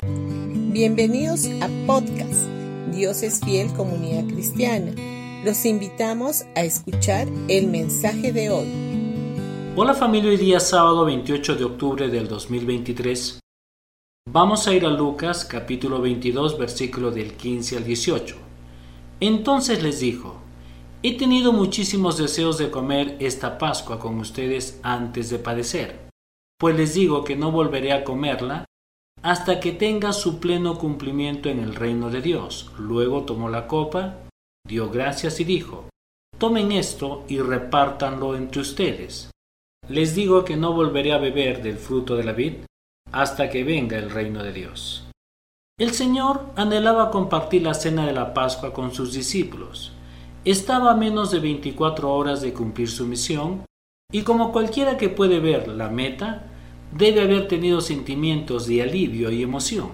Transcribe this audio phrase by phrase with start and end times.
[0.00, 2.46] Bienvenidos a podcast
[2.92, 4.92] Dios es fiel comunidad cristiana.
[5.44, 8.68] Los invitamos a escuchar el mensaje de hoy.
[9.74, 13.40] Hola familia, hoy día sábado 28 de octubre del 2023.
[14.30, 18.36] Vamos a ir a Lucas capítulo 22 versículo del 15 al 18.
[19.18, 20.36] Entonces les dijo,
[21.02, 26.08] He tenido muchísimos deseos de comer esta Pascua con ustedes antes de padecer,
[26.56, 28.64] pues les digo que no volveré a comerla
[29.22, 32.70] hasta que tenga su pleno cumplimiento en el reino de Dios.
[32.78, 34.18] Luego tomó la copa,
[34.66, 35.88] dio gracias y dijo,
[36.38, 39.30] Tomen esto y repártanlo entre ustedes.
[39.88, 42.54] Les digo que no volveré a beber del fruto de la vid
[43.10, 45.08] hasta que venga el reino de Dios.
[45.78, 49.92] El Señor anhelaba compartir la cena de la Pascua con sus discípulos.
[50.44, 53.64] Estaba a menos de 24 horas de cumplir su misión
[54.10, 56.47] y como cualquiera que puede ver la meta,
[56.92, 59.90] debe haber tenido sentimientos de alivio y emoción.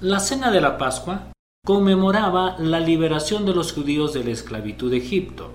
[0.00, 1.32] La cena de la Pascua
[1.64, 5.50] conmemoraba la liberación de los judíos de la esclavitud de Egipto,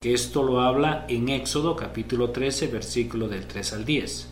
[0.00, 4.30] que esto lo habla en Éxodo capítulo 13 versículo del 3 al 10.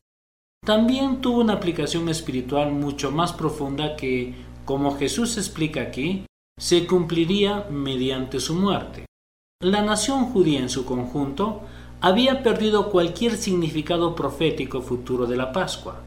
[0.65, 4.35] También tuvo una aplicación espiritual mucho más profunda que,
[4.65, 6.25] como Jesús explica aquí,
[6.59, 9.07] se cumpliría mediante su muerte.
[9.61, 11.63] La nación judía en su conjunto
[12.05, 16.05] había perdido cualquier significado profético futuro de la Pascua.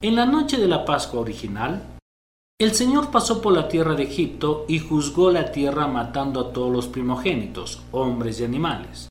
[0.00, 1.98] En la noche de la Pascua original,
[2.58, 6.72] el Señor pasó por la tierra de Egipto y juzgó la tierra matando a todos
[6.72, 9.08] los primogénitos, hombres y animales.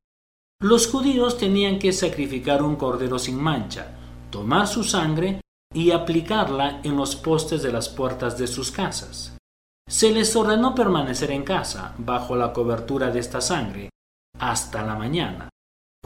[0.59, 3.95] Los judíos tenían que sacrificar un cordero sin mancha,
[4.31, 5.39] tomar su sangre
[5.71, 9.37] y aplicarla en los postes de las puertas de sus casas.
[9.87, 13.91] Se les ordenó permanecer en casa, bajo la cobertura de esta sangre,
[14.39, 15.49] hasta la mañana.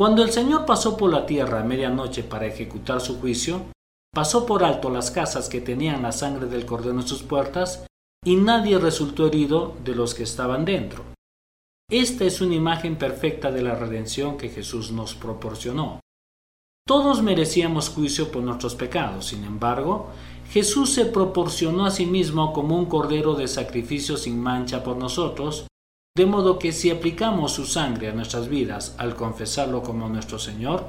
[0.02, 3.66] Cuando el Señor pasó por la tierra a medianoche para ejecutar su juicio,
[4.11, 7.85] pasó por alto las casas que tenían la sangre del cordero en sus puertas,
[8.25, 11.03] y nadie resultó herido de los que estaban dentro.
[11.88, 16.00] Esta es una imagen perfecta de la redención que Jesús nos proporcionó.
[16.88, 20.07] Todos merecíamos juicio por nuestros pecados, sin embargo,
[20.50, 25.68] Jesús se proporcionó a sí mismo como un cordero de sacrificio sin mancha por nosotros,
[26.16, 30.85] de modo que si aplicamos su sangre a nuestras vidas al confesarlo como nuestro Señor,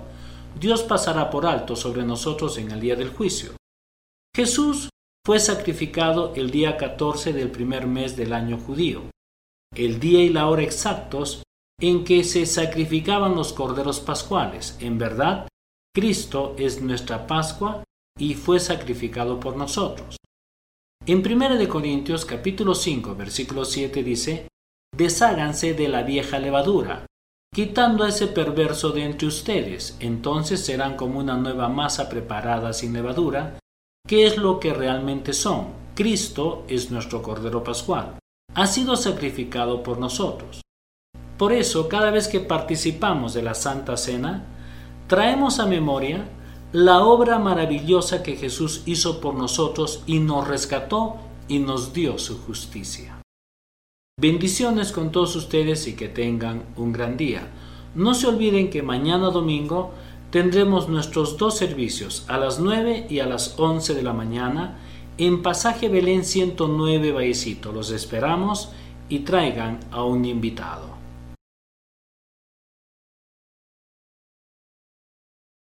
[0.59, 3.53] Dios pasará por alto sobre nosotros en el día del juicio.
[4.35, 4.89] Jesús
[5.25, 9.03] fue sacrificado el día 14 del primer mes del año judío,
[9.75, 11.43] el día y la hora exactos
[11.81, 14.77] en que se sacrificaban los corderos pascuales.
[14.81, 15.49] En verdad,
[15.95, 17.85] Cristo es nuestra Pascua
[18.19, 20.17] y fue sacrificado por nosotros.
[21.07, 24.49] En 1 Corintios capítulo 5 versículo 7 dice,
[24.95, 27.07] Desháganse de la vieja levadura,
[27.55, 32.93] quitando a ese perverso de entre ustedes, entonces serán como una nueva masa preparada sin
[32.93, 33.59] levadura,
[34.07, 35.69] que es lo que realmente son.
[35.95, 38.19] Cristo es nuestro Cordero Pascual.
[38.55, 40.61] Ha sido sacrificado por nosotros.
[41.39, 44.45] Por eso, cada vez que participamos de la Santa Cena,
[45.07, 46.29] traemos a memoria
[46.73, 51.17] la obra maravillosa que Jesús hizo por nosotros y nos rescató
[51.49, 53.22] y nos dio su justicia.
[54.23, 57.49] Bendiciones con todos ustedes y que tengan un gran día.
[57.97, 59.95] No se olviden que mañana domingo
[60.31, 64.79] tendremos nuestros dos servicios a las 9 y a las 11 de la mañana
[65.19, 67.73] en Pasaje Belén 109 Vallecito.
[67.73, 68.69] Los esperamos
[69.09, 71.02] y traigan a un invitado.